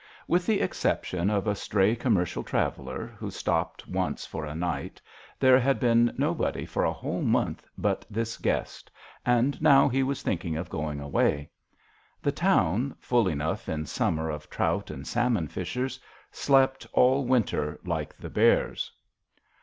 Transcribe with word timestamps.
With 0.27 0.47
the 0.47 0.61
exception 0.61 1.29
of 1.29 1.45
a 1.45 1.53
stray 1.53 1.95
commercial 1.95 2.41
traveller, 2.43 3.05
who 3.19 3.29
stop 3.29 3.77
ped 3.77 3.87
once 3.87 4.25
for 4.25 4.45
a 4.47 4.55
night, 4.55 4.99
there 5.39 5.59
had 5.59 5.79
been 5.79 6.11
nobody 6.17 6.65
for 6.65 6.83
a 6.83 6.91
whole 6.91 7.21
month 7.21 7.67
but 7.77 8.03
this 8.09 8.37
guest, 8.37 8.89
and 9.27 9.61
now 9.61 9.87
he 9.87 10.01
was 10.01 10.23
thinking 10.23 10.57
of 10.57 10.71
going 10.71 10.99
away. 10.99 11.51
The 12.19 12.31
town, 12.31 12.95
full 12.99 13.27
enough 13.27 13.69
in 13.69 13.85
summer 13.85 14.31
of 14.31 14.49
trout 14.49 14.89
and 14.89 15.05
salmon 15.05 15.47
fishers, 15.47 15.99
slept 16.31 16.87
all 16.93 17.23
winter 17.27 17.79
like 17.85 18.17
the 18.17 18.31
bears. 18.31 18.91